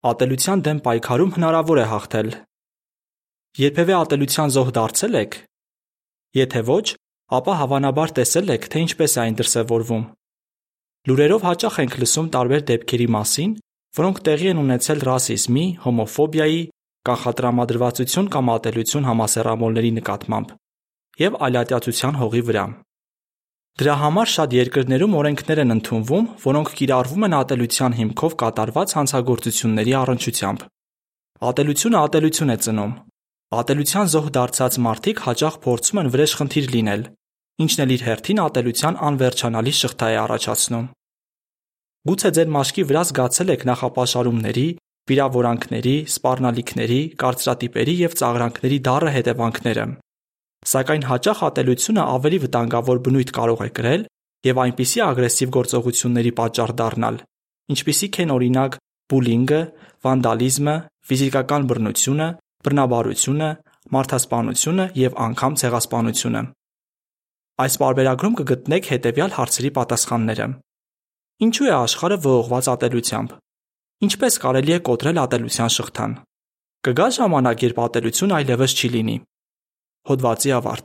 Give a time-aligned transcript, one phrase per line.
[0.00, 2.28] ատելության դեմ պայքարում հնարավոր է հաղթել։
[3.60, 5.36] Երբևէ ատելության զոհ դարձել եք։
[6.40, 6.86] Եթե ոչ,
[7.36, 10.04] ապա հավանաբար տեսել եք, թե ինչպես է այն դրսևորվում։
[11.10, 13.52] Լուրերով հաճախ ենք լսում տարբեր դեպքերի մասին,
[14.00, 16.62] որոնք տեղի են ունեցել ռասիզմի, հոմոֆոբիայի,
[17.10, 20.56] կանխատրամադրվածություն կամ ատելություն համասեռամոլների նկատմամբ
[21.20, 22.64] եւ այլատյացության հողի վրա։
[23.78, 30.66] Դրա համար շատ երկրներում օրենքներ են ընդունվում, որոնք կիրառվում են ատելության հիմքով կատարված հանցագործությունների առնչությամբ։
[31.50, 32.92] Ատելությունը ատելություն է ծնում։
[33.60, 37.02] Ատելության զոհ դարձած մարդիկ հաճախ փորձում են վրեժխնդիր լինել,
[37.64, 40.86] ինչն էլ իր հերթին ատելության անվերջանալի շղթա է առաջացնում։
[42.10, 44.68] Գուցե ձեր մաշկի վրա զգացել եք նախապաշարումների,
[45.10, 49.84] վիրավորանքների, սպառնալիքների, կարծրատիպերի եւ ծաղրանքների դառը հետևանքները։
[50.68, 54.02] Սակայն հաճախ ատելությունը ավելի վտանգավոր բնույթ կարող է կրել
[54.44, 57.16] եւ այնպիսի ագրեսիվ գործողությունների պատճառ դառնալ,
[57.72, 58.76] ինչպիսիք են օրինակ
[59.10, 59.60] բուլինգը,
[60.04, 60.74] վանդալիզմը,
[61.10, 62.28] ֆիզիկական բռնությունը,
[62.60, 63.48] բռնաբարությունը,
[63.96, 66.42] մարդասպանությունը եւ անգամ ցեղասպանությունը։
[67.60, 70.46] Այս բարբերագրում կգտնեք հետեւյալ հարցերի պատասխանները։
[71.40, 73.34] Ինչու է աշխարհը ողողված ատելությամբ։
[74.06, 76.12] Ինչպես կարելի է կոտրել ատելության շղթան։
[76.88, 79.16] Կգա ժամանակ, երբ ատելություն այլևս չի լինի։
[80.08, 80.78] Հոդվացի ավարտ։